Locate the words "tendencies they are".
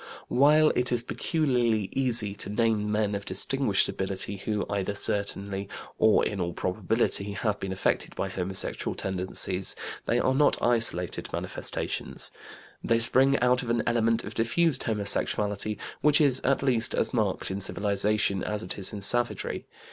8.95-10.33